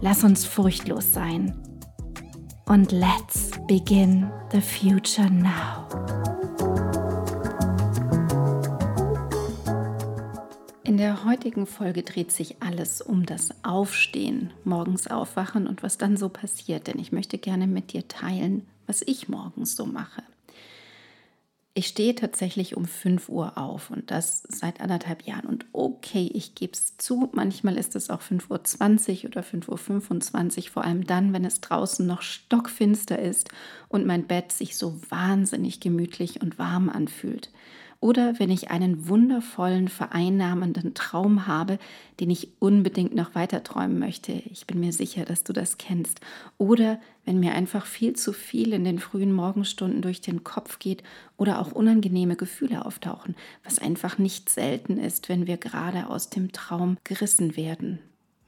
Lass 0.00 0.24
uns 0.24 0.44
furchtlos 0.44 1.12
sein. 1.12 1.54
Und 2.66 2.92
let's 2.92 3.50
begin 3.66 4.30
the 4.52 4.60
future 4.60 5.30
now. 5.30 5.86
In 10.84 10.98
der 10.98 11.24
heutigen 11.24 11.66
Folge 11.66 12.02
dreht 12.02 12.30
sich 12.30 12.62
alles 12.62 13.00
um 13.00 13.26
das 13.26 13.50
Aufstehen, 13.64 14.52
morgens 14.64 15.06
aufwachen 15.08 15.66
und 15.66 15.82
was 15.82 15.98
dann 15.98 16.16
so 16.16 16.28
passiert, 16.28 16.86
denn 16.86 16.98
ich 16.98 17.12
möchte 17.12 17.38
gerne 17.38 17.66
mit 17.66 17.92
dir 17.92 18.06
teilen, 18.06 18.66
was 18.86 19.02
ich 19.02 19.28
morgens 19.28 19.76
so 19.76 19.86
mache. 19.86 20.22
Ich 21.78 21.88
stehe 21.88 22.14
tatsächlich 22.14 22.74
um 22.74 22.86
5 22.86 23.28
Uhr 23.28 23.58
auf 23.58 23.90
und 23.90 24.10
das 24.10 24.44
seit 24.48 24.80
anderthalb 24.80 25.24
Jahren. 25.24 25.44
Und 25.44 25.66
okay, 25.74 26.30
ich 26.32 26.54
gebe 26.54 26.72
es 26.72 26.96
zu, 26.96 27.28
manchmal 27.34 27.76
ist 27.76 27.94
es 27.94 28.08
auch 28.08 28.22
5.20 28.22 29.24
Uhr 29.24 29.26
oder 29.26 29.42
5.25 29.42 30.56
Uhr, 30.56 30.70
vor 30.72 30.84
allem 30.84 31.06
dann, 31.06 31.34
wenn 31.34 31.44
es 31.44 31.60
draußen 31.60 32.06
noch 32.06 32.22
stockfinster 32.22 33.18
ist 33.18 33.50
und 33.90 34.06
mein 34.06 34.26
Bett 34.26 34.52
sich 34.52 34.78
so 34.78 34.98
wahnsinnig 35.10 35.78
gemütlich 35.78 36.40
und 36.40 36.58
warm 36.58 36.88
anfühlt. 36.88 37.50
Oder 38.00 38.38
wenn 38.38 38.50
ich 38.50 38.70
einen 38.70 39.08
wundervollen, 39.08 39.88
vereinnahmenden 39.88 40.94
Traum 40.94 41.46
habe, 41.46 41.78
den 42.20 42.30
ich 42.30 42.48
unbedingt 42.58 43.14
noch 43.14 43.34
weiter 43.34 43.62
träumen 43.62 43.98
möchte. 43.98 44.32
Ich 44.32 44.66
bin 44.66 44.80
mir 44.80 44.92
sicher, 44.92 45.24
dass 45.24 45.44
du 45.44 45.52
das 45.52 45.78
kennst. 45.78 46.20
Oder 46.58 47.00
wenn 47.24 47.40
mir 47.40 47.54
einfach 47.54 47.86
viel 47.86 48.14
zu 48.14 48.32
viel 48.32 48.72
in 48.72 48.84
den 48.84 48.98
frühen 48.98 49.32
Morgenstunden 49.32 50.02
durch 50.02 50.20
den 50.20 50.44
Kopf 50.44 50.78
geht 50.78 51.02
oder 51.36 51.60
auch 51.60 51.72
unangenehme 51.72 52.36
Gefühle 52.36 52.84
auftauchen, 52.84 53.34
was 53.64 53.78
einfach 53.78 54.18
nicht 54.18 54.48
selten 54.50 54.98
ist, 54.98 55.28
wenn 55.28 55.46
wir 55.46 55.56
gerade 55.56 56.08
aus 56.08 56.30
dem 56.30 56.52
Traum 56.52 56.98
gerissen 57.04 57.56
werden. 57.56 57.98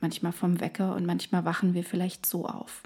Manchmal 0.00 0.32
vom 0.32 0.60
Wecker 0.60 0.94
und 0.94 1.06
manchmal 1.06 1.44
wachen 1.44 1.74
wir 1.74 1.82
vielleicht 1.82 2.24
so 2.24 2.46
auf. 2.46 2.82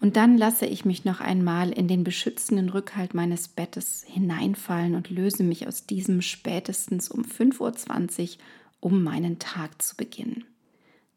Und 0.00 0.16
dann 0.16 0.38
lasse 0.38 0.66
ich 0.66 0.84
mich 0.84 1.04
noch 1.04 1.20
einmal 1.20 1.70
in 1.70 1.88
den 1.88 2.04
beschützenden 2.04 2.68
Rückhalt 2.68 3.14
meines 3.14 3.48
Bettes 3.48 4.04
hineinfallen 4.06 4.94
und 4.94 5.10
löse 5.10 5.42
mich 5.42 5.66
aus 5.66 5.86
diesem 5.86 6.22
spätestens 6.22 7.08
um 7.08 7.22
5.20 7.22 8.22
Uhr, 8.22 8.36
um 8.80 9.02
meinen 9.02 9.40
Tag 9.40 9.82
zu 9.82 9.96
beginnen. 9.96 10.44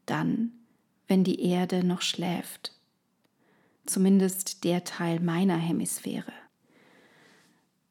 Dann, 0.08 0.52
wenn 1.08 1.24
die 1.24 1.44
Erde 1.44 1.84
noch 1.84 2.02
schläft, 2.02 2.74
zumindest 3.86 4.64
der 4.64 4.84
Teil 4.84 5.20
meiner 5.20 5.58
Hemisphäre. 5.58 6.34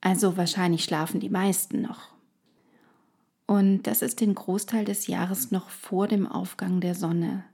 Also 0.01 0.37
wahrscheinlich 0.37 0.83
schlafen 0.83 1.21
die 1.21 1.31
meisten 1.31 1.83
noch. 1.83 2.09
Und 3.47 3.83
das 3.83 4.03
ist 4.03 4.21
den 4.21 4.35
Großteil 4.35 4.85
des 4.85 5.07
Jahres 5.07 5.51
noch 5.51 5.71
vor 5.71 6.09
dem 6.09 6.27
Aufgang 6.27 6.81
der 6.81 6.95
Sonne, 6.95 7.45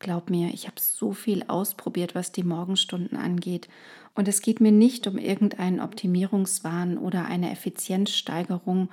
Glaub 0.00 0.30
mir, 0.30 0.48
ich 0.52 0.66
habe 0.66 0.80
so 0.80 1.12
viel 1.12 1.44
ausprobiert, 1.46 2.14
was 2.14 2.32
die 2.32 2.42
Morgenstunden 2.42 3.18
angeht. 3.18 3.68
Und 4.14 4.28
es 4.28 4.40
geht 4.40 4.58
mir 4.60 4.72
nicht 4.72 5.06
um 5.06 5.18
irgendeinen 5.18 5.78
Optimierungswahn 5.78 6.96
oder 6.98 7.26
eine 7.26 7.52
Effizienzsteigerung, 7.52 8.88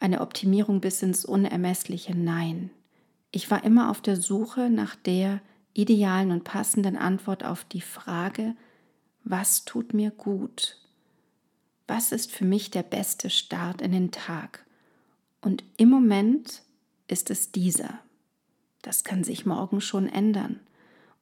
eine 0.00 0.20
Optimierung 0.20 0.80
bis 0.80 1.02
ins 1.02 1.24
Unermessliche. 1.24 2.14
Nein. 2.14 2.70
Ich 3.32 3.50
war 3.50 3.64
immer 3.64 3.90
auf 3.90 4.02
der 4.02 4.16
Suche 4.16 4.68
nach 4.68 4.96
der 4.96 5.40
idealen 5.72 6.30
und 6.30 6.44
passenden 6.44 6.96
Antwort 6.96 7.42
auf 7.42 7.64
die 7.64 7.80
Frage, 7.80 8.54
was 9.24 9.64
tut 9.64 9.94
mir 9.94 10.10
gut? 10.10 10.76
Was 11.86 12.12
ist 12.12 12.32
für 12.32 12.44
mich 12.44 12.70
der 12.70 12.82
beste 12.82 13.30
Start 13.30 13.80
in 13.80 13.92
den 13.92 14.10
Tag? 14.10 14.66
Und 15.40 15.64
im 15.78 15.88
Moment 15.88 16.62
ist 17.08 17.30
es 17.30 17.50
dieser. 17.50 18.00
Das 18.82 19.04
kann 19.04 19.24
sich 19.24 19.46
morgen 19.46 19.80
schon 19.80 20.08
ändern. 20.08 20.60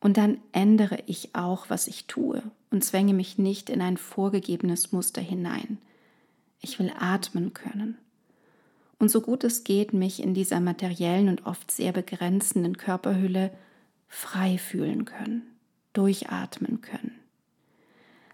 Und 0.01 0.17
dann 0.17 0.39
ändere 0.53 0.99
ich 1.07 1.35
auch, 1.35 1.71
was 1.71 1.89
ich 1.89 2.07
tue 2.07 2.43
und 2.71 2.85
zwänge 2.85 3.15
mich 3.15 3.39
nicht 3.39 3.69
in 3.69 3.81
ein 3.83 3.97
vorgegebenes 3.97 4.93
Muster 4.93 5.21
hinein. 5.21 5.79
Ich 6.61 6.79
will 6.79 6.93
atmen 6.99 7.53
können. 7.53 7.99
Und 8.99 9.11
so 9.11 9.21
gut 9.21 9.45
es 9.45 9.65
geht, 9.65 9.93
mich 9.93 10.23
in 10.23 10.35
dieser 10.35 10.61
materiellen 10.61 11.29
und 11.29 11.47
oft 11.47 11.71
sehr 11.71 11.93
begrenzenden 11.93 12.77
Körperhülle 12.77 13.53
frei 14.09 14.59
fühlen 14.59 15.05
können, 15.05 15.43
durchatmen 15.93 16.81
können. 16.81 17.13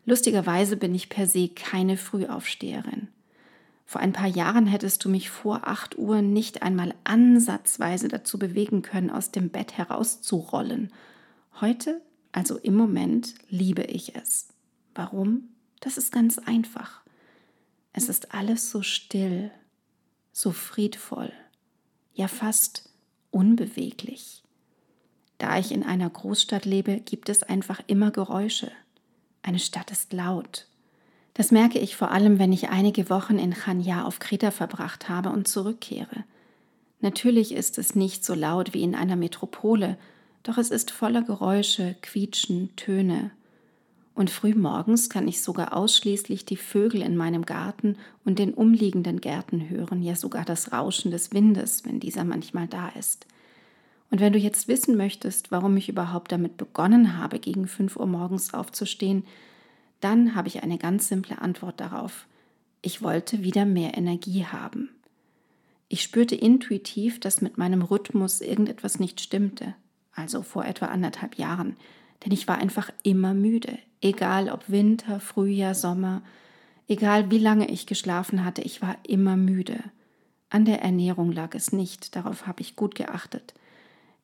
Lustigerweise 0.06 0.76
bin 0.76 0.94
ich 0.94 1.08
per 1.08 1.26
se 1.26 1.48
keine 1.48 1.96
Frühaufsteherin. 1.96 3.08
Vor 3.84 4.00
ein 4.00 4.12
paar 4.12 4.28
Jahren 4.28 4.66
hättest 4.66 5.04
du 5.04 5.08
mich 5.08 5.30
vor 5.30 5.68
8 5.68 5.98
Uhr 5.98 6.22
nicht 6.22 6.62
einmal 6.62 6.94
ansatzweise 7.04 8.08
dazu 8.08 8.38
bewegen 8.38 8.82
können, 8.82 9.10
aus 9.10 9.30
dem 9.30 9.50
Bett 9.50 9.76
herauszurollen. 9.76 10.92
Heute, 11.60 12.00
also 12.32 12.56
im 12.58 12.74
Moment, 12.74 13.34
liebe 13.48 13.82
ich 13.82 14.16
es. 14.16 14.48
Warum? 14.94 15.50
Das 15.80 15.98
ist 15.98 16.12
ganz 16.12 16.38
einfach. 16.38 17.02
Es 17.92 18.08
ist 18.08 18.34
alles 18.34 18.70
so 18.70 18.82
still, 18.82 19.50
so 20.32 20.50
friedvoll, 20.50 21.32
ja 22.14 22.26
fast 22.26 22.88
unbeweglich. 23.30 24.42
Da 25.38 25.58
ich 25.58 25.72
in 25.72 25.82
einer 25.82 26.08
Großstadt 26.08 26.64
lebe, 26.64 27.00
gibt 27.00 27.28
es 27.28 27.42
einfach 27.42 27.80
immer 27.86 28.10
Geräusche. 28.10 28.72
Eine 29.42 29.58
Stadt 29.58 29.90
ist 29.90 30.12
laut, 30.12 30.66
das 31.34 31.50
merke 31.50 31.78
ich 31.78 31.96
vor 31.96 32.10
allem, 32.10 32.38
wenn 32.38 32.52
ich 32.52 32.70
einige 32.70 33.10
Wochen 33.10 33.38
in 33.38 33.52
Chania 33.52 34.04
auf 34.04 34.20
Kreta 34.20 34.50
verbracht 34.50 35.08
habe 35.08 35.30
und 35.30 35.48
zurückkehre. 35.48 36.24
Natürlich 37.00 37.52
ist 37.52 37.76
es 37.76 37.94
nicht 37.94 38.24
so 38.24 38.34
laut 38.34 38.72
wie 38.72 38.82
in 38.82 38.94
einer 38.94 39.16
Metropole, 39.16 39.98
doch 40.44 40.58
es 40.58 40.70
ist 40.70 40.90
voller 40.90 41.22
Geräusche, 41.22 41.96
Quietschen, 42.02 42.74
Töne. 42.76 43.32
Und 44.14 44.30
frühmorgens 44.30 45.10
kann 45.10 45.26
ich 45.26 45.42
sogar 45.42 45.76
ausschließlich 45.76 46.46
die 46.46 46.56
Vögel 46.56 47.02
in 47.02 47.16
meinem 47.16 47.44
Garten 47.44 47.96
und 48.24 48.38
den 48.38 48.54
umliegenden 48.54 49.20
Gärten 49.20 49.68
hören, 49.68 50.02
ja 50.02 50.14
sogar 50.14 50.44
das 50.44 50.72
Rauschen 50.72 51.10
des 51.10 51.32
Windes, 51.32 51.84
wenn 51.84 51.98
dieser 51.98 52.22
manchmal 52.22 52.68
da 52.68 52.90
ist. 52.90 53.26
Und 54.10 54.20
wenn 54.20 54.32
du 54.32 54.38
jetzt 54.38 54.68
wissen 54.68 54.96
möchtest, 54.96 55.50
warum 55.50 55.76
ich 55.76 55.88
überhaupt 55.88 56.30
damit 56.30 56.56
begonnen 56.56 57.18
habe, 57.18 57.40
gegen 57.40 57.66
5 57.66 57.96
Uhr 57.96 58.06
morgens 58.06 58.54
aufzustehen, 58.54 59.24
dann 60.00 60.34
habe 60.34 60.48
ich 60.48 60.62
eine 60.62 60.78
ganz 60.78 61.08
simple 61.08 61.40
Antwort 61.40 61.80
darauf. 61.80 62.26
Ich 62.82 63.02
wollte 63.02 63.42
wieder 63.42 63.64
mehr 63.64 63.96
Energie 63.96 64.44
haben. 64.44 64.90
Ich 65.88 66.02
spürte 66.02 66.34
intuitiv, 66.34 67.20
dass 67.20 67.40
mit 67.40 67.58
meinem 67.58 67.82
Rhythmus 67.82 68.40
irgendetwas 68.40 68.98
nicht 68.98 69.20
stimmte, 69.20 69.74
also 70.12 70.42
vor 70.42 70.64
etwa 70.64 70.86
anderthalb 70.86 71.36
Jahren, 71.36 71.76
denn 72.24 72.32
ich 72.32 72.48
war 72.48 72.58
einfach 72.58 72.90
immer 73.02 73.34
müde, 73.34 73.78
egal 74.00 74.50
ob 74.50 74.68
Winter, 74.68 75.20
Frühjahr, 75.20 75.74
Sommer, 75.74 76.22
egal 76.88 77.30
wie 77.30 77.38
lange 77.38 77.70
ich 77.70 77.86
geschlafen 77.86 78.44
hatte, 78.44 78.62
ich 78.62 78.82
war 78.82 78.96
immer 79.06 79.36
müde. 79.36 79.78
An 80.50 80.64
der 80.64 80.82
Ernährung 80.82 81.32
lag 81.32 81.54
es 81.54 81.72
nicht, 81.72 82.16
darauf 82.16 82.46
habe 82.46 82.62
ich 82.62 82.76
gut 82.76 82.94
geachtet. 82.94 83.54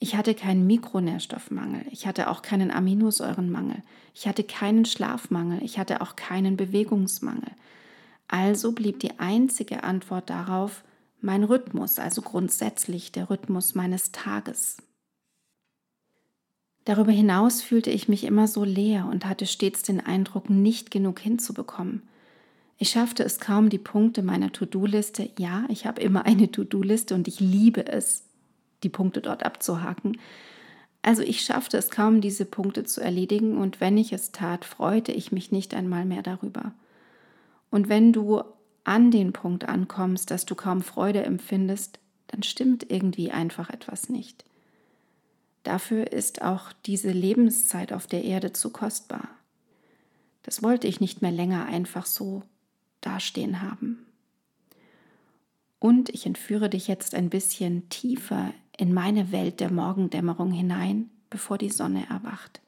Ich 0.03 0.17
hatte 0.17 0.35
keinen 0.35 0.67
Mikronährstoffmangel, 0.67 1.85
ich 1.91 2.07
hatte 2.07 2.31
auch 2.31 2.41
keinen 2.41 2.71
Aminosäurenmangel, 2.71 3.83
ich 4.15 4.27
hatte 4.27 4.45
keinen 4.45 4.87
Schlafmangel, 4.87 5.63
ich 5.63 5.79
hatte 5.79 6.01
auch 6.01 6.17
keinen 6.17 6.57
Bewegungsmangel. 6.57 7.51
Also 8.27 8.73
blieb 8.73 9.01
die 9.01 9.21
einzige 9.21 9.85
Antwort 9.85 10.31
darauf 10.31 10.85
mein 11.21 11.45
Rhythmus, 11.45 11.99
also 11.99 12.23
grundsätzlich 12.23 13.13
der 13.13 13.29
Rhythmus 13.29 13.75
meines 13.75 14.11
Tages. 14.11 14.79
Darüber 16.87 17.13
hinaus 17.13 17.61
fühlte 17.61 17.91
ich 17.91 18.09
mich 18.09 18.25
immer 18.25 18.49
so 18.49 18.65
leer 18.65 19.07
und 19.07 19.27
hatte 19.27 19.45
stets 19.45 19.83
den 19.83 20.01
Eindruck, 20.01 20.49
nicht 20.49 20.91
genug 20.91 21.21
hinzubekommen. 21.21 22.09
Ich 22.79 22.89
schaffte 22.89 23.23
es 23.23 23.39
kaum, 23.39 23.69
die 23.69 23.77
Punkte 23.77 24.23
meiner 24.23 24.51
To-Do-Liste, 24.51 25.29
ja, 25.39 25.67
ich 25.69 25.85
habe 25.85 26.01
immer 26.01 26.25
eine 26.25 26.51
To-Do-Liste 26.51 27.15
und 27.15 27.29
ich 27.29 27.39
liebe 27.39 27.87
es, 27.87 28.30
die 28.83 28.89
Punkte 28.89 29.21
dort 29.21 29.45
abzuhaken. 29.45 30.19
Also 31.03 31.23
ich 31.23 31.43
schaffte 31.43 31.79
es 31.79 31.91
kaum, 31.91 32.21
diese 32.21 32.45
Punkte 32.45 32.85
zu 32.85 33.01
erledigen 33.01 33.57
und 33.57 33.81
wenn 33.81 33.97
ich 33.97 34.13
es 34.13 34.33
tat, 34.33 34.65
freute 34.65 35.13
ich 35.13 35.33
mich 35.33 35.51
nicht 35.51 35.75
einmal 35.75 36.05
mehr 36.05 36.23
darüber. 36.23 36.73
Und 37.71 37.89
wenn 37.89 38.13
du 38.13 38.43
an 38.85 39.11
den 39.11 39.33
Punkt 39.33 39.69
ankommst, 39.69 40.31
dass 40.31 40.45
du 40.45 40.55
kaum 40.55 40.83
Freude 40.83 41.23
empfindest, 41.23 41.99
dann 42.27 42.43
stimmt 42.43 42.91
irgendwie 42.91 43.31
einfach 43.31 43.71
etwas 43.71 44.09
nicht. 44.09 44.45
Dafür 45.63 46.13
ist 46.13 46.43
auch 46.43 46.73
diese 46.87 47.11
Lebenszeit 47.11 47.93
auf 47.93 48.07
der 48.07 48.25
Erde 48.25 48.53
zu 48.53 48.71
kostbar. 48.71 49.29
Das 50.43 50.63
wollte 50.63 50.87
ich 50.87 51.01
nicht 51.01 51.23
mehr 51.23 51.33
länger 51.33 51.67
einfach 51.67 52.07
so 52.07 52.43
dastehen 53.01 53.61
haben. 53.61 54.07
Und 55.79 56.09
ich 56.11 56.27
entführe 56.27 56.69
dich 56.69 56.89
jetzt 56.89 57.15
ein 57.15 57.31
bisschen 57.31 57.89
tiefer 57.89 58.53
in 58.81 58.95
meine 58.95 59.31
Welt 59.31 59.61
der 59.61 59.71
Morgendämmerung 59.71 60.53
hinein, 60.53 61.11
bevor 61.29 61.59
die 61.59 61.69
Sonne 61.69 62.07
erwacht. 62.09 62.63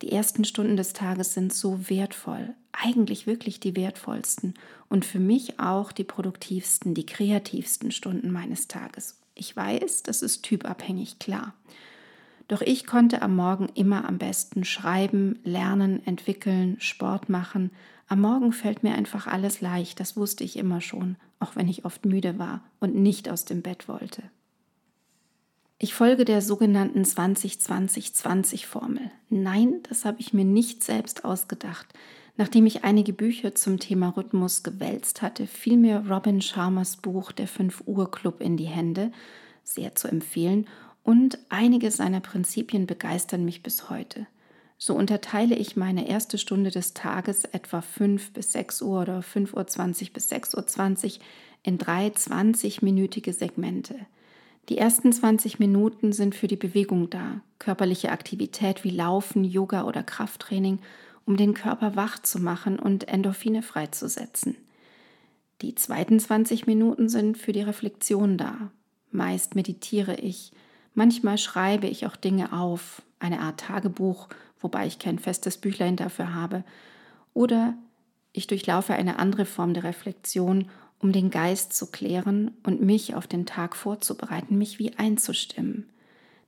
Die 0.00 0.10
ersten 0.10 0.44
Stunden 0.44 0.78
des 0.78 0.94
Tages 0.94 1.34
sind 1.34 1.52
so 1.52 1.90
wertvoll, 1.90 2.54
eigentlich 2.72 3.26
wirklich 3.26 3.60
die 3.60 3.76
wertvollsten 3.76 4.54
und 4.88 5.04
für 5.04 5.18
mich 5.18 5.60
auch 5.60 5.92
die 5.92 6.04
produktivsten, 6.04 6.94
die 6.94 7.04
kreativsten 7.04 7.90
Stunden 7.90 8.30
meines 8.30 8.66
Tages. 8.66 9.20
Ich 9.34 9.54
weiß, 9.54 10.04
das 10.04 10.22
ist 10.22 10.42
typabhängig, 10.42 11.18
klar. 11.18 11.52
Doch 12.46 12.62
ich 12.62 12.86
konnte 12.86 13.20
am 13.20 13.36
Morgen 13.36 13.68
immer 13.74 14.08
am 14.08 14.16
besten 14.16 14.64
schreiben, 14.64 15.38
lernen, 15.44 16.06
entwickeln, 16.06 16.76
Sport 16.80 17.28
machen. 17.28 17.72
Am 18.06 18.22
Morgen 18.22 18.52
fällt 18.52 18.82
mir 18.84 18.94
einfach 18.94 19.26
alles 19.26 19.60
leicht, 19.60 20.00
das 20.00 20.16
wusste 20.16 20.44
ich 20.44 20.56
immer 20.56 20.80
schon, 20.80 21.16
auch 21.40 21.56
wenn 21.56 21.68
ich 21.68 21.84
oft 21.84 22.06
müde 22.06 22.38
war 22.38 22.62
und 22.80 22.94
nicht 22.94 23.28
aus 23.28 23.44
dem 23.44 23.60
Bett 23.60 23.86
wollte. 23.86 24.22
Ich 25.80 25.94
folge 25.94 26.24
der 26.24 26.42
sogenannten 26.42 27.02
20-20-20-Formel. 27.02 29.12
Nein, 29.30 29.80
das 29.88 30.04
habe 30.04 30.18
ich 30.18 30.32
mir 30.32 30.44
nicht 30.44 30.82
selbst 30.82 31.24
ausgedacht. 31.24 31.86
Nachdem 32.36 32.66
ich 32.66 32.82
einige 32.82 33.12
Bücher 33.12 33.54
zum 33.54 33.78
Thema 33.78 34.08
Rhythmus 34.08 34.64
gewälzt 34.64 35.22
hatte, 35.22 35.46
fiel 35.46 35.76
mir 35.76 36.04
Robin 36.10 36.40
Sharmers 36.40 36.96
Buch 36.96 37.30
Der 37.30 37.46
5-Uhr-Club 37.46 38.40
in 38.40 38.56
die 38.56 38.66
Hände, 38.66 39.12
sehr 39.62 39.94
zu 39.94 40.08
empfehlen, 40.08 40.66
und 41.04 41.38
einige 41.48 41.92
seiner 41.92 42.20
Prinzipien 42.20 42.88
begeistern 42.88 43.44
mich 43.44 43.62
bis 43.62 43.88
heute. 43.88 44.26
So 44.78 44.96
unterteile 44.96 45.54
ich 45.54 45.76
meine 45.76 46.08
erste 46.08 46.38
Stunde 46.38 46.72
des 46.72 46.92
Tages 46.92 47.44
etwa 47.44 47.82
5 47.82 48.32
bis 48.32 48.50
6 48.50 48.82
Uhr 48.82 49.02
oder 49.02 49.20
5.20 49.20 50.08
Uhr 50.08 50.12
bis 50.12 50.32
6.20 50.32 51.04
Uhr 51.04 51.12
in 51.62 51.78
drei 51.78 52.08
20-minütige 52.08 53.32
Segmente– 53.32 53.94
die 54.68 54.78
ersten 54.78 55.12
20 55.12 55.58
Minuten 55.58 56.12
sind 56.12 56.34
für 56.34 56.46
die 56.46 56.56
Bewegung 56.56 57.08
da, 57.08 57.40
körperliche 57.58 58.12
Aktivität 58.12 58.84
wie 58.84 58.90
Laufen, 58.90 59.44
Yoga 59.44 59.84
oder 59.84 60.02
Krafttraining, 60.02 60.78
um 61.24 61.36
den 61.36 61.54
Körper 61.54 61.96
wach 61.96 62.18
zu 62.20 62.38
machen 62.38 62.78
und 62.78 63.08
Endorphine 63.08 63.62
freizusetzen. 63.62 64.56
Die 65.62 65.74
zweiten 65.74 66.20
20 66.20 66.66
Minuten 66.66 67.08
sind 67.08 67.36
für 67.36 67.52
die 67.52 67.62
Reflexion 67.62 68.36
da. 68.36 68.70
Meist 69.10 69.54
meditiere 69.54 70.16
ich, 70.16 70.52
manchmal 70.94 71.38
schreibe 71.38 71.86
ich 71.86 72.06
auch 72.06 72.16
Dinge 72.16 72.52
auf, 72.52 73.02
eine 73.18 73.40
Art 73.40 73.60
Tagebuch, 73.60 74.28
wobei 74.60 74.86
ich 74.86 74.98
kein 74.98 75.18
festes 75.18 75.56
Büchlein 75.56 75.96
dafür 75.96 76.34
habe, 76.34 76.62
oder 77.34 77.74
ich 78.32 78.46
durchlaufe 78.46 78.94
eine 78.94 79.18
andere 79.18 79.46
Form 79.46 79.74
der 79.74 79.84
Reflexion 79.84 80.68
um 81.00 81.12
den 81.12 81.30
Geist 81.30 81.72
zu 81.72 81.90
klären 81.90 82.52
und 82.64 82.80
mich 82.80 83.14
auf 83.14 83.26
den 83.26 83.46
Tag 83.46 83.76
vorzubereiten, 83.76 84.58
mich 84.58 84.78
wie 84.78 84.96
einzustimmen. 84.98 85.88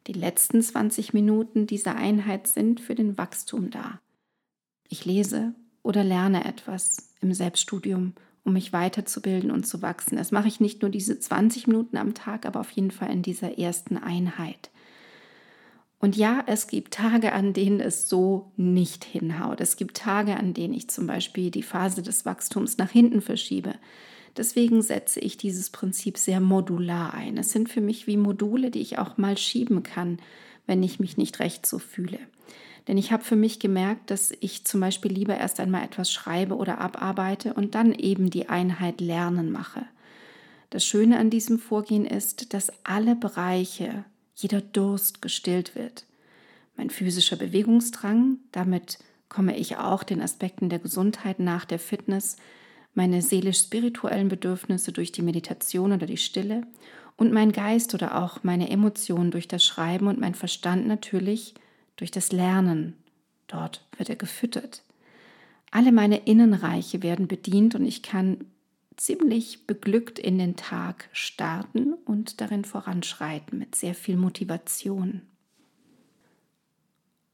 Die 0.06 0.12
letzten 0.12 0.62
20 0.62 1.12
Minuten 1.12 1.66
dieser 1.66 1.96
Einheit 1.96 2.46
sind 2.46 2.80
für 2.80 2.94
den 2.94 3.18
Wachstum 3.18 3.70
da. 3.70 4.00
Ich 4.88 5.04
lese 5.04 5.54
oder 5.82 6.02
lerne 6.02 6.44
etwas 6.44 7.14
im 7.20 7.32
Selbststudium, 7.32 8.14
um 8.44 8.54
mich 8.54 8.72
weiterzubilden 8.72 9.50
und 9.50 9.66
zu 9.66 9.82
wachsen. 9.82 10.16
Das 10.16 10.32
mache 10.32 10.48
ich 10.48 10.60
nicht 10.60 10.82
nur 10.82 10.90
diese 10.90 11.18
20 11.18 11.66
Minuten 11.66 11.96
am 11.96 12.14
Tag, 12.14 12.46
aber 12.46 12.60
auf 12.60 12.70
jeden 12.70 12.90
Fall 12.90 13.10
in 13.10 13.22
dieser 13.22 13.58
ersten 13.58 13.96
Einheit. 13.96 14.70
Und 16.00 16.16
ja, 16.16 16.42
es 16.46 16.66
gibt 16.66 16.94
Tage, 16.94 17.34
an 17.34 17.52
denen 17.52 17.78
es 17.78 18.08
so 18.08 18.50
nicht 18.56 19.04
hinhaut. 19.04 19.60
Es 19.60 19.76
gibt 19.76 19.98
Tage, 19.98 20.34
an 20.36 20.54
denen 20.54 20.72
ich 20.72 20.88
zum 20.88 21.06
Beispiel 21.06 21.50
die 21.50 21.62
Phase 21.62 22.00
des 22.00 22.24
Wachstums 22.24 22.78
nach 22.78 22.90
hinten 22.90 23.20
verschiebe. 23.20 23.74
Deswegen 24.36 24.82
setze 24.82 25.20
ich 25.20 25.36
dieses 25.36 25.70
Prinzip 25.70 26.16
sehr 26.16 26.40
modular 26.40 27.14
ein. 27.14 27.36
Es 27.36 27.52
sind 27.52 27.68
für 27.68 27.80
mich 27.80 28.06
wie 28.06 28.16
Module, 28.16 28.70
die 28.70 28.80
ich 28.80 28.98
auch 28.98 29.18
mal 29.18 29.36
schieben 29.36 29.82
kann, 29.82 30.18
wenn 30.66 30.82
ich 30.82 31.00
mich 31.00 31.16
nicht 31.16 31.40
recht 31.40 31.66
so 31.66 31.78
fühle. 31.78 32.18
Denn 32.88 32.96
ich 32.96 33.12
habe 33.12 33.24
für 33.24 33.36
mich 33.36 33.58
gemerkt, 33.60 34.10
dass 34.10 34.32
ich 34.40 34.64
zum 34.64 34.80
Beispiel 34.80 35.12
lieber 35.12 35.36
erst 35.36 35.60
einmal 35.60 35.84
etwas 35.84 36.10
schreibe 36.10 36.56
oder 36.56 36.80
abarbeite 36.80 37.54
und 37.54 37.74
dann 37.74 37.92
eben 37.92 38.30
die 38.30 38.48
Einheit 38.48 39.00
Lernen 39.00 39.50
mache. 39.50 39.84
Das 40.70 40.84
Schöne 40.84 41.18
an 41.18 41.30
diesem 41.30 41.58
Vorgehen 41.58 42.06
ist, 42.06 42.54
dass 42.54 42.72
alle 42.84 43.16
Bereiche, 43.16 44.04
jeder 44.34 44.60
Durst 44.60 45.20
gestillt 45.20 45.74
wird. 45.74 46.06
Mein 46.76 46.90
physischer 46.90 47.36
Bewegungsdrang, 47.36 48.38
damit 48.52 48.98
komme 49.28 49.56
ich 49.56 49.76
auch 49.76 50.02
den 50.02 50.22
Aspekten 50.22 50.68
der 50.68 50.78
Gesundheit 50.78 51.40
nach 51.40 51.64
der 51.64 51.78
Fitness, 51.78 52.36
meine 52.94 53.22
seelisch-spirituellen 53.22 54.28
Bedürfnisse 54.28 54.92
durch 54.92 55.12
die 55.12 55.22
Meditation 55.22 55.92
oder 55.92 56.06
die 56.06 56.16
Stille 56.16 56.66
und 57.16 57.32
mein 57.32 57.52
Geist 57.52 57.94
oder 57.94 58.22
auch 58.22 58.42
meine 58.42 58.70
Emotionen 58.70 59.30
durch 59.30 59.46
das 59.46 59.64
Schreiben 59.64 60.06
und 60.06 60.18
mein 60.18 60.34
Verstand 60.34 60.86
natürlich 60.86 61.54
durch 61.96 62.10
das 62.10 62.32
Lernen. 62.32 62.94
Dort 63.46 63.86
wird 63.96 64.08
er 64.08 64.16
gefüttert. 64.16 64.82
Alle 65.70 65.92
meine 65.92 66.26
Innenreiche 66.26 67.02
werden 67.02 67.28
bedient 67.28 67.74
und 67.74 67.84
ich 67.84 68.02
kann 68.02 68.38
ziemlich 68.96 69.66
beglückt 69.66 70.18
in 70.18 70.38
den 70.38 70.56
Tag 70.56 71.08
starten 71.12 71.94
und 72.04 72.40
darin 72.40 72.64
voranschreiten 72.64 73.58
mit 73.58 73.74
sehr 73.74 73.94
viel 73.94 74.16
Motivation. 74.16 75.22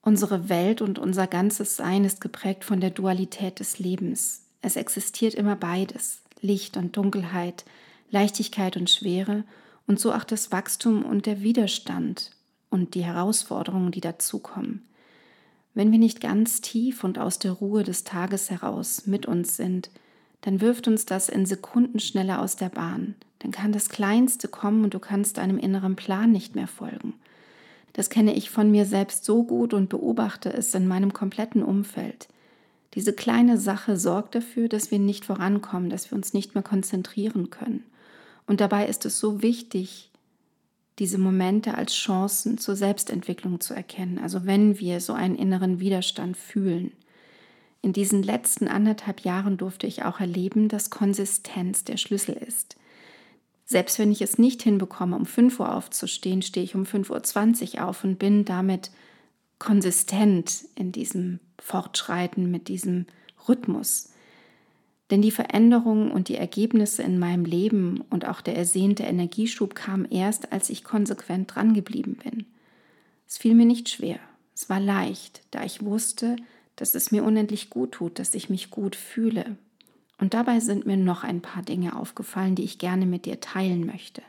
Unsere 0.01 0.49
Welt 0.49 0.83
und 0.83 1.01
unser 1.01 1.27
ganzes 1.27 1.77
Sein 1.77 2.05
ist 2.05 2.21
geprägt 2.21 2.65
von 2.65 2.81
der 2.81 2.91
Dualität 2.91 3.59
des 3.59 3.81
Lebens. 3.81 4.46
Es 4.67 4.75
existiert 4.75 5.35
immer 5.35 5.55
beides, 5.55 6.23
Licht 6.41 6.77
und 6.77 6.97
Dunkelheit, 6.97 7.65
Leichtigkeit 8.11 8.77
und 8.77 8.91
Schwere 8.91 9.45
und 9.87 10.01
so 10.01 10.13
auch 10.13 10.25
das 10.25 10.51
Wachstum 10.51 11.05
und 11.05 11.27
der 11.27 11.41
Widerstand 11.41 12.33
und 12.69 12.97
die 12.97 13.05
Herausforderungen, 13.05 13.93
die 13.93 14.01
dazukommen. 14.01 14.85
Wenn 15.75 15.93
wir 15.93 16.01
nicht 16.01 16.21
ganz 16.21 16.63
tief 16.63 17.05
und 17.05 17.17
aus 17.17 17.39
der 17.39 17.53
Ruhe 17.53 17.85
des 17.85 18.03
Tages 18.03 18.51
heraus 18.51 19.07
mit 19.07 19.25
uns 19.25 19.57
sind, 19.57 19.89
dann 20.41 20.61
wirft 20.61 20.89
uns 20.89 21.07
das 21.07 21.29
in 21.29 21.47
Sekunden 21.47 22.01
schneller 22.01 22.43
aus 22.43 22.57
der 22.57 22.71
Bahn. 22.71 23.15
Dann 23.39 23.53
kann 23.53 23.71
das 23.71 23.89
Kleinste 23.89 24.49
kommen 24.49 24.83
und 24.83 24.95
du 24.95 24.99
kannst 24.99 25.37
deinem 25.39 25.59
inneren 25.59 25.95
Plan 25.95 26.33
nicht 26.33 26.57
mehr 26.57 26.67
folgen. 26.67 27.15
Das 27.93 28.11
kenne 28.11 28.35
ich 28.35 28.51
von 28.51 28.73
mir 28.73 28.85
selbst 28.85 29.25
so 29.27 29.45
gut 29.45 29.73
und 29.75 29.89
beobachte 29.89 30.53
es 30.53 30.75
in 30.75 30.89
meinem 30.89 31.13
kompletten 31.13 31.63
Umfeld. 31.63 32.27
Diese 32.97 33.13
kleine 33.13 33.59
Sache 33.59 33.99
sorgt 33.99 34.35
dafür, 34.35 34.69
dass 34.69 34.91
wir 34.91 34.99
nicht 34.99 35.27
vorankommen, 35.27 35.91
dass 35.91 36.11
wir 36.11 36.17
uns 36.17 36.33
nicht 36.33 36.55
mehr 36.55 36.65
konzentrieren 36.65 37.51
können. 37.51 37.85
Und 38.47 38.63
dabei 38.63 38.87
ist 38.87 39.05
es 39.05 39.21
so 39.21 39.43
wichtig, 39.43 40.11
diese 40.99 41.19
Momente 41.19 41.75
als 41.75 41.93
Chancen 41.93 42.57
zur 42.57 42.75
Selbstentwicklung 42.75 43.61
zu 43.61 43.75
erkennen. 43.75 44.19
Also 44.19 44.47
wenn 44.47 44.79
wir 44.79 45.01
so 45.01 45.13
einen 45.13 45.37
inneren 45.37 45.79
Widerstand 45.79 46.39
fühlen. 46.39 46.93
In 47.83 47.93
diesen 47.93 48.23
letzten 48.23 48.67
anderthalb 48.67 49.21
Jahren 49.21 49.59
durfte 49.59 49.87
ich 49.87 50.05
auch 50.05 50.19
erleben, 50.19 50.69
dass 50.69 50.89
Konsistenz 50.89 51.85
der 51.85 51.99
Schlüssel 51.99 52.35
ist. 52.35 52.77
Selbst 53.67 53.99
wenn 53.99 54.11
ich 54.11 54.23
es 54.23 54.39
nicht 54.39 54.63
hinbekomme, 54.63 55.17
um 55.17 55.27
5 55.27 55.61
Uhr 55.61 55.75
aufzustehen, 55.75 56.41
stehe 56.41 56.65
ich 56.65 56.75
um 56.75 56.85
5.20 56.85 57.75
Uhr 57.75 57.89
auf 57.89 58.05
und 58.05 58.19
bin 58.19 58.47
damit 58.47 58.91
konsistent 59.59 60.65
in 60.75 60.93
diesem 60.93 61.41
Fortschreiten, 61.59 62.51
mit 62.51 62.69
diesem 62.69 63.07
Rhythmus. 63.49 64.11
Denn 65.11 65.23
die 65.23 65.31
Veränderungen 65.31 66.11
und 66.11 66.29
die 66.29 66.37
Ergebnisse 66.37 67.03
in 67.03 67.19
meinem 67.19 67.45
Leben 67.45 68.03
und 68.11 68.27
auch 68.27 68.41
der 68.41 68.57
ersehnte 68.57 69.05
Energieschub 69.05 69.75
kamen 69.75 70.05
erst, 70.11 70.53
als 70.53 70.69
ich 70.69 70.85
konsequent 70.85 71.55
drangeblieben 71.55 72.17
bin. 72.17 72.45
Es 73.29 73.39
fiel 73.39 73.55
mir 73.55 73.67
nicht 73.67 73.89
schwer, 73.89 74.19
es 74.55 74.69
war 74.69 74.81
leicht, 74.81 75.43
da 75.51 75.65
ich 75.65 75.85
wusste, 75.85 76.37
dass 76.77 76.95
es 76.95 77.11
mir 77.11 77.25
unendlich 77.25 77.71
gut 77.71 77.93
tut, 77.93 78.19
dass 78.19 78.35
ich 78.35 78.51
mich 78.51 78.71
gut 78.71 78.97
fühle. 78.97 79.57
Und 80.19 80.35
dabei 80.35 80.61
sind 80.61 80.87
mir 80.87 80.97
noch 80.97 81.25
ein 81.25 81.43
paar 81.43 81.63
Dinge 81.63 81.97
aufgefallen, 81.97 82.55
die 82.55 82.65
ich 82.65 82.79
gerne 82.79 83.07
mit 83.07 83.27
dir 83.27 83.41
teilen 83.41 83.87
möchte. 83.87 84.23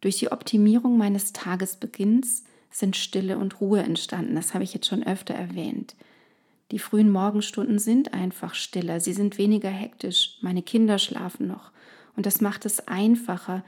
Durch 0.00 0.18
die 0.18 0.32
Optimierung 0.32 0.98
meines 0.98 1.32
Tagesbeginns 1.32 2.44
sind 2.72 2.96
Stille 2.96 3.38
und 3.38 3.60
Ruhe 3.60 3.82
entstanden. 3.82 4.34
Das 4.34 4.54
habe 4.54 4.64
ich 4.64 4.74
jetzt 4.74 4.86
schon 4.86 5.06
öfter 5.06 5.34
erwähnt. 5.34 5.94
Die 6.72 6.78
frühen 6.78 7.10
Morgenstunden 7.10 7.78
sind 7.78 8.14
einfach 8.14 8.54
stiller, 8.54 8.98
sie 8.98 9.12
sind 9.12 9.36
weniger 9.38 9.68
hektisch, 9.68 10.38
meine 10.40 10.62
Kinder 10.62 10.98
schlafen 10.98 11.46
noch 11.46 11.70
und 12.16 12.24
das 12.26 12.40
macht 12.40 12.64
es 12.64 12.88
einfacher, 12.88 13.62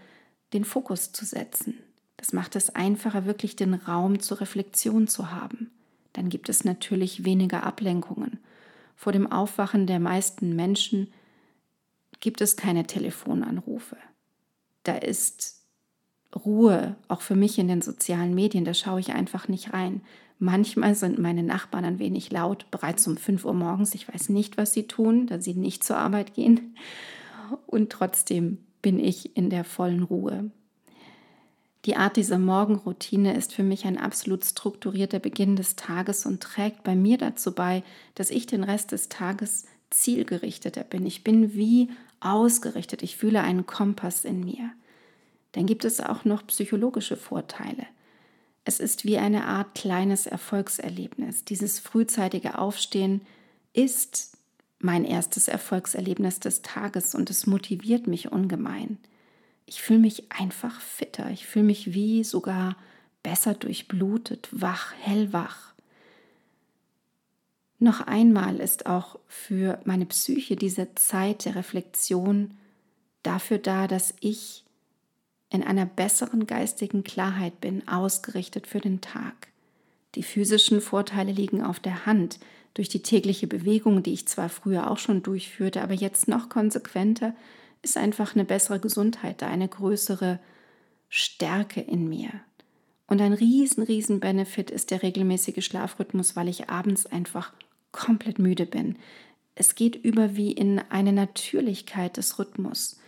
den 0.54 0.64
Fokus 0.64 1.12
zu 1.12 1.24
setzen. 1.24 1.78
Das 2.16 2.32
macht 2.32 2.56
es 2.56 2.70
einfacher, 2.70 3.26
wirklich 3.26 3.56
den 3.56 3.74
Raum 3.74 4.20
zur 4.20 4.40
Reflexion 4.40 5.06
zu 5.06 5.30
haben. 5.30 5.70
Dann 6.14 6.30
gibt 6.30 6.48
es 6.48 6.64
natürlich 6.64 7.24
weniger 7.24 7.64
Ablenkungen. 7.64 8.38
Vor 8.96 9.12
dem 9.12 9.30
Aufwachen 9.30 9.86
der 9.86 10.00
meisten 10.00 10.56
Menschen 10.56 11.12
gibt 12.20 12.40
es 12.40 12.56
keine 12.56 12.86
Telefonanrufe. 12.86 13.96
Da 14.84 14.96
ist 14.96 15.63
Ruhe, 16.34 16.96
auch 17.08 17.20
für 17.20 17.36
mich 17.36 17.58
in 17.58 17.68
den 17.68 17.82
sozialen 17.82 18.34
Medien, 18.34 18.64
da 18.64 18.74
schaue 18.74 19.00
ich 19.00 19.12
einfach 19.12 19.48
nicht 19.48 19.72
rein. 19.72 20.02
Manchmal 20.38 20.94
sind 20.94 21.18
meine 21.18 21.42
Nachbarn 21.42 21.84
ein 21.84 21.98
wenig 21.98 22.32
laut, 22.32 22.70
bereits 22.70 23.06
um 23.06 23.16
5 23.16 23.44
Uhr 23.44 23.54
morgens. 23.54 23.94
Ich 23.94 24.12
weiß 24.12 24.28
nicht, 24.30 24.56
was 24.56 24.72
sie 24.72 24.86
tun, 24.86 25.26
da 25.26 25.40
sie 25.40 25.54
nicht 25.54 25.84
zur 25.84 25.96
Arbeit 25.96 26.34
gehen. 26.34 26.76
Und 27.66 27.90
trotzdem 27.90 28.58
bin 28.82 28.98
ich 28.98 29.36
in 29.36 29.48
der 29.48 29.64
vollen 29.64 30.02
Ruhe. 30.02 30.50
Die 31.84 31.96
Art 31.96 32.16
dieser 32.16 32.38
Morgenroutine 32.38 33.36
ist 33.36 33.52
für 33.52 33.62
mich 33.62 33.84
ein 33.84 33.98
absolut 33.98 34.44
strukturierter 34.44 35.18
Beginn 35.18 35.54
des 35.54 35.76
Tages 35.76 36.24
und 36.24 36.42
trägt 36.42 36.82
bei 36.82 36.96
mir 36.96 37.18
dazu 37.18 37.52
bei, 37.52 37.82
dass 38.14 38.30
ich 38.30 38.46
den 38.46 38.64
Rest 38.64 38.92
des 38.92 39.10
Tages 39.10 39.66
zielgerichteter 39.90 40.82
bin. 40.82 41.04
Ich 41.04 41.24
bin 41.24 41.54
wie 41.54 41.90
ausgerichtet. 42.20 43.02
Ich 43.02 43.16
fühle 43.16 43.42
einen 43.42 43.66
Kompass 43.66 44.24
in 44.24 44.40
mir. 44.40 44.70
Dann 45.54 45.66
gibt 45.66 45.84
es 45.84 46.00
auch 46.00 46.24
noch 46.24 46.46
psychologische 46.48 47.16
Vorteile. 47.16 47.86
Es 48.64 48.80
ist 48.80 49.04
wie 49.04 49.18
eine 49.18 49.46
Art 49.46 49.74
kleines 49.74 50.26
Erfolgserlebnis. 50.26 51.44
Dieses 51.44 51.78
frühzeitige 51.78 52.58
Aufstehen 52.58 53.20
ist 53.72 54.36
mein 54.80 55.04
erstes 55.04 55.48
Erfolgserlebnis 55.48 56.40
des 56.40 56.62
Tages 56.62 57.14
und 57.14 57.30
es 57.30 57.46
motiviert 57.46 58.06
mich 58.06 58.32
ungemein. 58.32 58.98
Ich 59.66 59.80
fühle 59.80 60.00
mich 60.00 60.30
einfach 60.32 60.80
fitter, 60.80 61.30
ich 61.30 61.46
fühle 61.46 61.66
mich 61.66 61.94
wie 61.94 62.24
sogar 62.24 62.76
besser 63.22 63.54
durchblutet, 63.54 64.48
wach, 64.50 64.92
hellwach. 65.00 65.72
Noch 67.78 68.00
einmal 68.00 68.60
ist 68.60 68.86
auch 68.86 69.18
für 69.28 69.80
meine 69.84 70.06
Psyche 70.06 70.56
diese 70.56 70.94
Zeit 70.96 71.44
der 71.44 71.54
Reflexion 71.54 72.54
dafür 73.22 73.58
da, 73.58 73.86
dass 73.86 74.14
ich 74.20 74.63
in 75.54 75.62
einer 75.62 75.86
besseren 75.86 76.46
geistigen 76.46 77.04
Klarheit 77.04 77.60
bin, 77.60 77.86
ausgerichtet 77.86 78.66
für 78.66 78.80
den 78.80 79.00
Tag. 79.00 79.48
Die 80.16 80.22
physischen 80.22 80.80
Vorteile 80.80 81.32
liegen 81.32 81.62
auf 81.62 81.80
der 81.80 82.06
Hand 82.06 82.40
durch 82.74 82.88
die 82.88 83.02
tägliche 83.02 83.46
Bewegung, 83.46 84.02
die 84.02 84.12
ich 84.12 84.26
zwar 84.26 84.48
früher 84.48 84.90
auch 84.90 84.98
schon 84.98 85.22
durchführte, 85.22 85.80
aber 85.80 85.94
jetzt 85.94 86.26
noch 86.26 86.48
konsequenter, 86.48 87.34
ist 87.82 87.96
einfach 87.96 88.34
eine 88.34 88.44
bessere 88.44 88.80
Gesundheit 88.80 89.42
da, 89.42 89.46
eine 89.46 89.68
größere 89.68 90.40
Stärke 91.08 91.80
in 91.80 92.08
mir. 92.08 92.30
Und 93.06 93.20
ein 93.20 93.32
riesen, 93.32 93.84
riesen 93.84 94.18
Benefit 94.18 94.70
ist 94.72 94.90
der 94.90 95.02
regelmäßige 95.02 95.64
Schlafrhythmus, 95.64 96.34
weil 96.34 96.48
ich 96.48 96.68
abends 96.68 97.06
einfach 97.06 97.52
komplett 97.92 98.40
müde 98.40 98.66
bin. 98.66 98.96
Es 99.54 99.76
geht 99.76 99.94
über 99.94 100.34
wie 100.34 100.50
in 100.50 100.80
eine 100.88 101.12
Natürlichkeit 101.12 102.16
des 102.16 102.40
Rhythmus. 102.40 102.98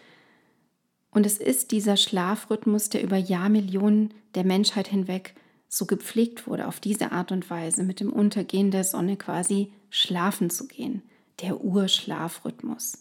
Und 1.16 1.24
es 1.24 1.38
ist 1.38 1.70
dieser 1.70 1.96
Schlafrhythmus, 1.96 2.90
der 2.90 3.02
über 3.02 3.16
Jahrmillionen 3.16 4.12
der 4.34 4.44
Menschheit 4.44 4.86
hinweg 4.86 5.34
so 5.66 5.86
gepflegt 5.86 6.46
wurde, 6.46 6.68
auf 6.68 6.78
diese 6.78 7.10
Art 7.10 7.32
und 7.32 7.48
Weise 7.48 7.84
mit 7.84 8.00
dem 8.00 8.12
Untergehen 8.12 8.70
der 8.70 8.84
Sonne 8.84 9.16
quasi 9.16 9.72
schlafen 9.88 10.50
zu 10.50 10.68
gehen, 10.68 11.00
der 11.40 11.64
Urschlafrhythmus. 11.64 12.98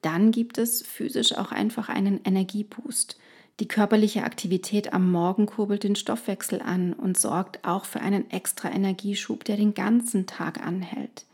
Dann 0.00 0.30
gibt 0.30 0.58
es 0.58 0.82
physisch 0.82 1.36
auch 1.36 1.50
einfach 1.50 1.88
einen 1.88 2.20
Energieboost. 2.22 3.18
Die 3.58 3.66
körperliche 3.66 4.22
Aktivität 4.22 4.92
am 4.92 5.10
Morgen 5.10 5.46
kurbelt 5.46 5.82
den 5.82 5.96
Stoffwechsel 5.96 6.62
an 6.62 6.92
und 6.92 7.18
sorgt 7.18 7.64
auch 7.64 7.84
für 7.84 7.98
einen 7.98 8.30
extra 8.30 8.70
Energieschub, 8.70 9.42
der 9.42 9.56
den 9.56 9.74
ganzen 9.74 10.26
Tag 10.26 10.64
anhält. 10.64 11.24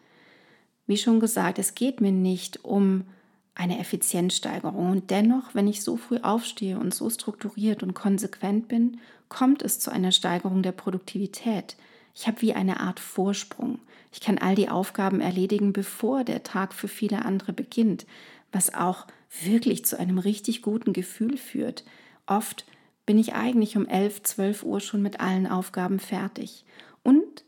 Wie 0.87 0.97
schon 0.97 1.21
gesagt, 1.21 1.59
es 1.59 1.75
geht 1.75 2.01
mir 2.01 2.11
nicht 2.11 2.65
um 2.65 3.05
eine 3.55 3.79
Effizienzsteigerung. 3.79 4.91
Und 4.91 5.11
dennoch, 5.11 5.55
wenn 5.55 5.69
ich 5.69 5.83
so 5.83 5.97
früh 5.97 6.19
aufstehe 6.19 6.79
und 6.79 6.95
so 6.95 7.11
strukturiert 7.11 7.83
und 7.83 7.95
konsequent 7.95 8.69
bin, 8.69 8.99
kommt 9.29 9.63
es 9.63 9.79
zu 9.79 9.91
einer 9.91 10.13
Steigerung 10.13 10.63
der 10.63 10.73
Produktivität. 10.73 11.77
Ich 12.15 12.27
habe 12.27 12.43
wie 12.43 12.55
eine 12.55 12.81
Art 12.81 13.01
Vorsprung. 13.01 13.79
Ich 14.13 14.21
kann 14.21 14.39
all 14.39 14.55
die 14.55 14.69
Aufgaben 14.69 15.21
erledigen, 15.21 15.73
bevor 15.73 16.25
der 16.25 16.43
Tag 16.43 16.75
für 16.75 16.89
viele 16.89 17.25
andere 17.25 17.53
beginnt, 17.53 18.07
was 18.53 18.75
auch 18.75 19.07
wirklich 19.43 19.85
zu 19.85 19.99
einem 19.99 20.19
richtig 20.19 20.61
guten 20.61 20.93
Gefühl 20.93 21.39
führt. 21.39 21.85
Oft 22.27 22.67
bin 23.07 23.19
ich 23.19 23.35
eigentlich 23.35 23.77
um 23.77 23.87
11, 23.87 24.23
12 24.23 24.63
Uhr 24.63 24.81
schon 24.81 25.03
mit 25.03 25.21
allen 25.21 25.47
Aufgaben 25.47 25.99
fertig. 25.99 26.65
Und 27.03 27.45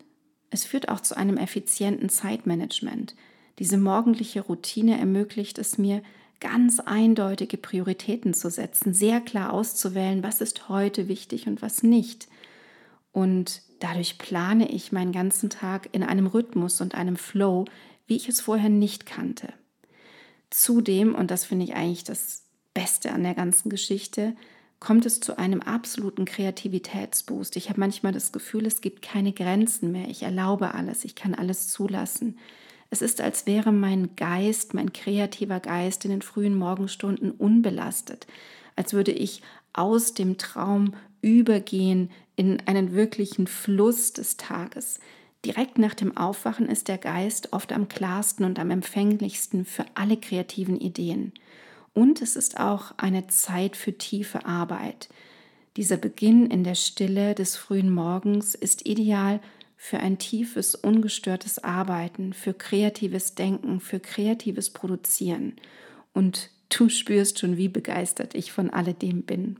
es 0.50 0.64
führt 0.64 0.88
auch 0.88 1.00
zu 1.00 1.16
einem 1.16 1.36
effizienten 1.36 2.08
Zeitmanagement. 2.08 3.14
Diese 3.58 3.78
morgendliche 3.78 4.40
Routine 4.40 4.98
ermöglicht 4.98 5.58
es 5.58 5.78
mir, 5.78 6.02
ganz 6.40 6.80
eindeutige 6.80 7.56
Prioritäten 7.56 8.34
zu 8.34 8.50
setzen, 8.50 8.92
sehr 8.92 9.20
klar 9.20 9.52
auszuwählen, 9.52 10.22
was 10.22 10.40
ist 10.40 10.68
heute 10.68 11.08
wichtig 11.08 11.46
und 11.46 11.62
was 11.62 11.82
nicht. 11.82 12.28
Und 13.12 13.62
dadurch 13.80 14.18
plane 14.18 14.70
ich 14.70 14.92
meinen 14.92 15.12
ganzen 15.12 15.48
Tag 15.48 15.88
in 15.92 16.02
einem 16.02 16.26
Rhythmus 16.26 16.80
und 16.80 16.94
einem 16.94 17.16
Flow, 17.16 17.64
wie 18.06 18.16
ich 18.16 18.28
es 18.28 18.40
vorher 18.40 18.68
nicht 18.68 19.06
kannte. 19.06 19.52
Zudem, 20.50 21.14
und 21.14 21.30
das 21.30 21.44
finde 21.44 21.64
ich 21.64 21.74
eigentlich 21.74 22.04
das 22.04 22.44
Beste 22.74 23.12
an 23.12 23.22
der 23.22 23.34
ganzen 23.34 23.70
Geschichte, 23.70 24.36
kommt 24.80 25.06
es 25.06 25.20
zu 25.20 25.38
einem 25.38 25.62
absoluten 25.62 26.26
Kreativitätsboost. 26.26 27.56
Ich 27.56 27.70
habe 27.70 27.80
manchmal 27.80 28.12
das 28.12 28.32
Gefühl, 28.32 28.66
es 28.66 28.82
gibt 28.82 29.00
keine 29.00 29.32
Grenzen 29.32 29.92
mehr. 29.92 30.08
Ich 30.08 30.22
erlaube 30.22 30.74
alles, 30.74 31.04
ich 31.04 31.14
kann 31.14 31.34
alles 31.34 31.68
zulassen. 31.68 32.38
Es 32.94 33.02
ist, 33.02 33.20
als 33.20 33.44
wäre 33.44 33.72
mein 33.72 34.14
Geist, 34.14 34.72
mein 34.72 34.92
kreativer 34.92 35.58
Geist 35.58 36.04
in 36.04 36.12
den 36.12 36.22
frühen 36.22 36.54
Morgenstunden 36.54 37.32
unbelastet, 37.32 38.28
als 38.76 38.92
würde 38.92 39.10
ich 39.10 39.42
aus 39.72 40.14
dem 40.14 40.38
Traum 40.38 40.94
übergehen 41.20 42.12
in 42.36 42.62
einen 42.66 42.92
wirklichen 42.92 43.48
Fluss 43.48 44.12
des 44.12 44.36
Tages. 44.36 45.00
Direkt 45.44 45.76
nach 45.76 45.94
dem 45.94 46.16
Aufwachen 46.16 46.68
ist 46.68 46.86
der 46.86 46.98
Geist 46.98 47.52
oft 47.52 47.72
am 47.72 47.88
klarsten 47.88 48.46
und 48.46 48.60
am 48.60 48.70
empfänglichsten 48.70 49.64
für 49.64 49.86
alle 49.96 50.16
kreativen 50.16 50.78
Ideen. 50.78 51.32
Und 51.94 52.22
es 52.22 52.36
ist 52.36 52.60
auch 52.60 52.92
eine 52.96 53.26
Zeit 53.26 53.74
für 53.74 53.98
tiefe 53.98 54.46
Arbeit. 54.46 55.08
Dieser 55.76 55.96
Beginn 55.96 56.46
in 56.46 56.62
der 56.62 56.76
Stille 56.76 57.34
des 57.34 57.56
frühen 57.56 57.90
Morgens 57.90 58.54
ist 58.54 58.86
ideal 58.86 59.40
für 59.76 59.98
ein 59.98 60.18
tiefes, 60.18 60.74
ungestörtes 60.74 61.62
Arbeiten, 61.62 62.32
für 62.32 62.54
kreatives 62.54 63.34
Denken, 63.34 63.80
für 63.80 64.00
kreatives 64.00 64.70
Produzieren. 64.70 65.54
Und 66.12 66.50
du 66.68 66.88
spürst 66.88 67.38
schon, 67.38 67.56
wie 67.56 67.68
begeistert 67.68 68.34
ich 68.34 68.52
von 68.52 68.70
alledem 68.70 69.22
bin. 69.22 69.56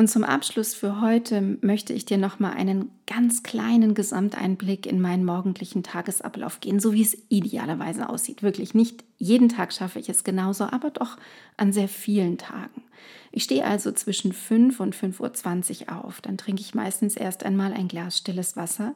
Und 0.00 0.08
zum 0.08 0.24
Abschluss 0.24 0.72
für 0.72 1.02
heute 1.02 1.58
möchte 1.60 1.92
ich 1.92 2.06
dir 2.06 2.16
nochmal 2.16 2.54
einen 2.54 2.90
ganz 3.06 3.42
kleinen 3.42 3.92
Gesamteinblick 3.92 4.86
in 4.86 4.98
meinen 4.98 5.26
morgendlichen 5.26 5.82
Tagesablauf 5.82 6.60
geben, 6.60 6.80
so 6.80 6.94
wie 6.94 7.02
es 7.02 7.18
idealerweise 7.28 8.08
aussieht. 8.08 8.42
Wirklich 8.42 8.72
nicht 8.72 9.04
jeden 9.18 9.50
Tag 9.50 9.74
schaffe 9.74 9.98
ich 9.98 10.08
es 10.08 10.24
genauso, 10.24 10.64
aber 10.64 10.88
doch 10.88 11.18
an 11.58 11.74
sehr 11.74 11.86
vielen 11.86 12.38
Tagen. 12.38 12.82
Ich 13.30 13.42
stehe 13.42 13.62
also 13.62 13.92
zwischen 13.92 14.32
5 14.32 14.80
und 14.80 14.96
5.20 14.96 15.90
Uhr 15.90 16.02
auf. 16.02 16.22
Dann 16.22 16.38
trinke 16.38 16.62
ich 16.62 16.74
meistens 16.74 17.14
erst 17.14 17.44
einmal 17.44 17.74
ein 17.74 17.88
Glas 17.88 18.16
stilles 18.16 18.56
Wasser, 18.56 18.94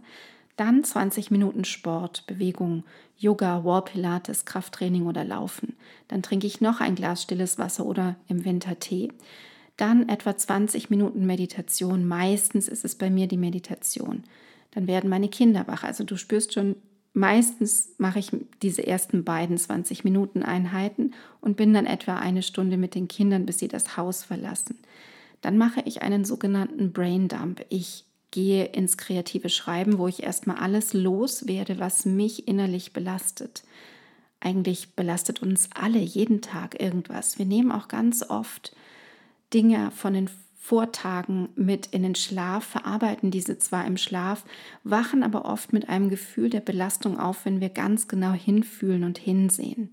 dann 0.56 0.84
20 0.84 1.30
Minuten 1.30 1.66
Sport, 1.66 2.26
Bewegung, 2.26 2.82
Yoga, 3.18 3.62
Wall 3.62 3.82
Pilates, 3.82 4.46
Krafttraining 4.46 5.04
oder 5.04 5.22
Laufen. 5.22 5.76
Dann 6.08 6.22
trinke 6.22 6.46
ich 6.46 6.62
noch 6.62 6.80
ein 6.80 6.94
Glas 6.94 7.20
stilles 7.20 7.58
Wasser 7.58 7.84
oder 7.84 8.16
im 8.26 8.46
Winter 8.46 8.78
Tee. 8.78 9.10
Dann 9.76 10.08
etwa 10.08 10.36
20 10.36 10.90
Minuten 10.90 11.26
Meditation. 11.26 12.06
Meistens 12.06 12.68
ist 12.68 12.84
es 12.84 12.94
bei 12.94 13.10
mir 13.10 13.26
die 13.26 13.36
Meditation. 13.36 14.24
Dann 14.70 14.86
werden 14.86 15.10
meine 15.10 15.28
Kinder 15.28 15.66
wach. 15.66 15.84
Also 15.84 16.04
du 16.04 16.16
spürst 16.16 16.54
schon, 16.54 16.76
Meistens 17.16 17.94
mache 17.98 18.18
ich 18.18 18.30
diese 18.60 18.84
ersten 18.84 19.22
beiden 19.22 19.56
20 19.56 20.02
Minuten 20.02 20.42
Einheiten 20.42 21.12
und 21.40 21.56
bin 21.56 21.72
dann 21.72 21.86
etwa 21.86 22.16
eine 22.16 22.42
Stunde 22.42 22.76
mit 22.76 22.96
den 22.96 23.06
Kindern, 23.06 23.46
bis 23.46 23.60
sie 23.60 23.68
das 23.68 23.96
Haus 23.96 24.24
verlassen. 24.24 24.80
Dann 25.40 25.56
mache 25.56 25.80
ich 25.84 26.02
einen 26.02 26.24
sogenannten 26.24 26.92
Brain 26.92 27.28
Dump. 27.28 27.64
Ich 27.68 28.04
gehe 28.32 28.64
ins 28.64 28.96
kreative 28.96 29.48
Schreiben, 29.48 29.98
wo 29.98 30.08
ich 30.08 30.24
erstmal 30.24 30.56
alles 30.56 30.92
loswerde, 30.92 31.78
was 31.78 32.04
mich 32.04 32.48
innerlich 32.48 32.92
belastet. 32.92 33.62
Eigentlich 34.40 34.96
belastet 34.96 35.40
uns 35.40 35.68
alle 35.72 36.00
jeden 36.00 36.42
Tag 36.42 36.82
irgendwas. 36.82 37.38
Wir 37.38 37.46
nehmen 37.46 37.70
auch 37.70 37.86
ganz 37.86 38.28
oft 38.28 38.74
Dinge 39.54 39.90
von 39.92 40.12
den 40.14 40.28
Vortagen 40.58 41.50
mit 41.56 41.86
in 41.86 42.02
den 42.02 42.14
Schlaf, 42.14 42.64
verarbeiten 42.64 43.30
diese 43.30 43.58
zwar 43.58 43.86
im 43.86 43.96
Schlaf, 43.96 44.44
wachen 44.82 45.22
aber 45.22 45.44
oft 45.44 45.72
mit 45.72 45.88
einem 45.88 46.08
Gefühl 46.08 46.50
der 46.50 46.60
Belastung 46.60 47.20
auf, 47.20 47.44
wenn 47.44 47.60
wir 47.60 47.68
ganz 47.68 48.08
genau 48.08 48.32
hinfühlen 48.32 49.04
und 49.04 49.18
hinsehen. 49.18 49.90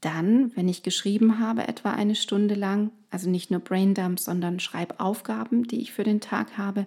Dann, 0.00 0.54
wenn 0.54 0.68
ich 0.68 0.82
geschrieben 0.82 1.38
habe, 1.40 1.66
etwa 1.66 1.90
eine 1.90 2.14
Stunde 2.14 2.54
lang, 2.54 2.90
also 3.10 3.28
nicht 3.28 3.50
nur 3.50 3.60
Braindumps, 3.60 4.26
sondern 4.26 4.60
Schreibaufgaben, 4.60 5.64
die 5.64 5.80
ich 5.80 5.92
für 5.92 6.04
den 6.04 6.20
Tag 6.20 6.56
habe, 6.58 6.86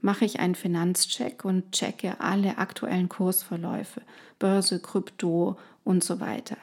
mache 0.00 0.24
ich 0.24 0.40
einen 0.40 0.54
Finanzcheck 0.54 1.44
und 1.44 1.72
checke 1.72 2.20
alle 2.20 2.58
aktuellen 2.58 3.08
Kursverläufe, 3.08 4.02
Börse, 4.38 4.80
Krypto 4.80 5.56
und 5.84 6.02
so 6.02 6.20
weiter. 6.20 6.56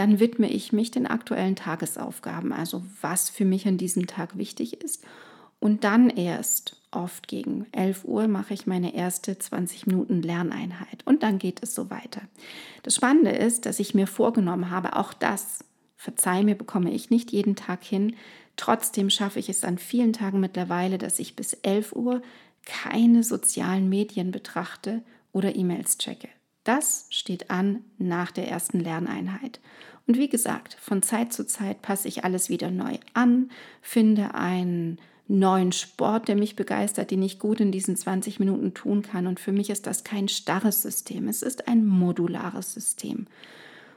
Dann 0.00 0.18
widme 0.18 0.48
ich 0.48 0.72
mich 0.72 0.90
den 0.90 1.06
aktuellen 1.06 1.56
Tagesaufgaben, 1.56 2.54
also 2.54 2.82
was 3.02 3.28
für 3.28 3.44
mich 3.44 3.68
an 3.68 3.76
diesem 3.76 4.06
Tag 4.06 4.38
wichtig 4.38 4.82
ist. 4.82 5.04
Und 5.58 5.84
dann 5.84 6.08
erst, 6.08 6.80
oft 6.90 7.28
gegen 7.28 7.66
11 7.72 8.06
Uhr, 8.06 8.26
mache 8.26 8.54
ich 8.54 8.66
meine 8.66 8.94
erste 8.94 9.38
20 9.38 9.86
Minuten 9.86 10.22
Lerneinheit. 10.22 11.02
Und 11.04 11.22
dann 11.22 11.38
geht 11.38 11.62
es 11.62 11.74
so 11.74 11.90
weiter. 11.90 12.22
Das 12.82 12.94
Spannende 12.94 13.32
ist, 13.32 13.66
dass 13.66 13.78
ich 13.78 13.92
mir 13.92 14.06
vorgenommen 14.06 14.70
habe, 14.70 14.96
auch 14.96 15.12
das, 15.12 15.66
verzeih 15.96 16.44
mir, 16.44 16.54
bekomme 16.54 16.90
ich 16.92 17.10
nicht 17.10 17.30
jeden 17.30 17.54
Tag 17.54 17.84
hin. 17.84 18.16
Trotzdem 18.56 19.10
schaffe 19.10 19.38
ich 19.38 19.50
es 19.50 19.64
an 19.64 19.76
vielen 19.76 20.14
Tagen 20.14 20.40
mittlerweile, 20.40 20.96
dass 20.96 21.18
ich 21.18 21.36
bis 21.36 21.52
11 21.52 21.92
Uhr 21.92 22.22
keine 22.64 23.22
sozialen 23.22 23.90
Medien 23.90 24.30
betrachte 24.30 25.02
oder 25.32 25.54
E-Mails 25.54 25.98
checke. 25.98 26.30
Das 26.64 27.06
steht 27.10 27.50
an 27.50 27.84
nach 27.98 28.30
der 28.30 28.48
ersten 28.48 28.80
Lerneinheit. 28.80 29.60
Und 30.10 30.18
wie 30.18 30.28
gesagt, 30.28 30.76
von 30.80 31.02
Zeit 31.02 31.32
zu 31.32 31.46
Zeit 31.46 31.82
passe 31.82 32.08
ich 32.08 32.24
alles 32.24 32.48
wieder 32.48 32.72
neu 32.72 32.98
an, 33.14 33.48
finde 33.80 34.34
einen 34.34 34.98
neuen 35.28 35.70
Sport, 35.70 36.26
der 36.26 36.34
mich 36.34 36.56
begeistert, 36.56 37.12
den 37.12 37.22
ich 37.22 37.38
gut 37.38 37.60
in 37.60 37.70
diesen 37.70 37.94
20 37.94 38.40
Minuten 38.40 38.74
tun 38.74 39.02
kann. 39.02 39.28
Und 39.28 39.38
für 39.38 39.52
mich 39.52 39.70
ist 39.70 39.86
das 39.86 40.02
kein 40.02 40.26
starres 40.26 40.82
System, 40.82 41.28
es 41.28 41.42
ist 41.42 41.68
ein 41.68 41.86
modulares 41.86 42.74
System. 42.74 43.28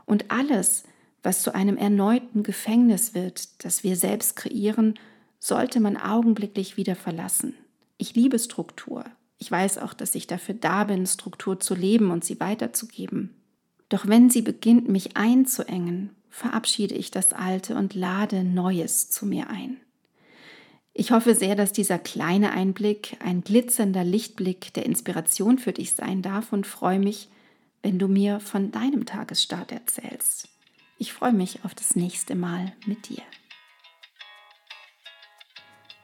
Und 0.06 0.30
alles, 0.30 0.84
was 1.24 1.42
zu 1.42 1.56
einem 1.56 1.78
erneuten 1.78 2.44
Gefängnis 2.44 3.16
wird, 3.16 3.66
das 3.66 3.84
wir 3.84 3.96
selbst 3.96 4.36
kreieren, 4.36 5.00
sollte 5.40 5.80
man 5.80 5.98
augenblicklich 5.98 6.78
wieder 6.78 6.96
verlassen. 6.96 7.56
Ich 7.98 8.14
liebe 8.14 8.38
Struktur. 8.38 9.04
Ich 9.40 9.50
weiß 9.50 9.80
auch, 9.80 9.96
dass 9.96 10.14
ich 10.14 10.28
dafür 10.28 10.54
da 10.54 10.84
bin, 10.84 11.08
Struktur 11.08 11.60
zu 11.60 11.74
leben 11.74 12.12
und 12.12 12.24
sie 12.24 12.40
weiterzugeben. 12.40 13.34
Doch 13.94 14.08
wenn 14.08 14.32
sie 14.32 14.42
beginnt, 14.42 14.90
mich 14.90 15.18
einzuengen, 15.18 16.16
verabschiede 16.32 16.96
ich 16.96 17.12
das 17.12 17.32
Alte 17.32 17.76
und 17.76 17.94
lade 17.94 18.44
Neues 18.44 19.12
zu 19.12 19.28
mir 19.28 19.52
ein. 19.52 19.78
Ich 20.94 21.12
hoffe 21.12 21.36
sehr, 21.36 21.56
dass 21.56 21.74
dieser 21.74 22.00
kleine 22.00 22.54
Einblick 22.54 23.18
ein 23.24 23.44
glitzernder 23.44 24.04
Lichtblick 24.04 24.74
der 24.74 24.88
Inspiration 24.88 25.60
für 25.60 25.74
dich 25.74 25.94
sein 25.94 26.24
darf 26.24 26.52
und 26.52 26.66
freue 26.66 26.98
mich, 26.98 27.30
wenn 27.84 28.00
du 28.00 28.08
mir 28.08 28.40
von 28.40 28.72
deinem 28.72 29.06
Tagesstart 29.06 29.72
erzählst. 29.72 30.50
Ich 30.98 31.14
freue 31.14 31.34
mich 31.34 31.64
auf 31.64 31.76
das 31.76 31.96
nächste 31.96 32.34
Mal 32.34 32.74
mit 32.88 33.10
dir. 33.10 33.22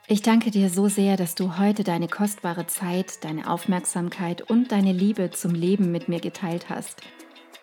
Ich 0.06 0.22
danke 0.22 0.52
dir 0.52 0.70
so 0.70 0.86
sehr, 0.86 1.16
dass 1.16 1.34
du 1.34 1.58
heute 1.58 1.82
deine 1.82 2.06
kostbare 2.06 2.68
Zeit, 2.68 3.24
deine 3.24 3.50
Aufmerksamkeit 3.50 4.48
und 4.48 4.70
deine 4.70 4.92
Liebe 4.92 5.32
zum 5.32 5.56
Leben 5.56 5.90
mit 5.90 6.08
mir 6.08 6.20
geteilt 6.20 6.68
hast. 6.68 7.02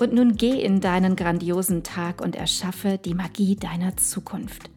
Und 0.00 0.14
nun 0.14 0.36
geh 0.36 0.62
in 0.62 0.80
deinen 0.80 1.14
grandiosen 1.14 1.82
Tag 1.82 2.22
und 2.22 2.34
erschaffe 2.34 2.96
die 2.96 3.12
Magie 3.12 3.54
deiner 3.54 3.98
Zukunft. 3.98 4.70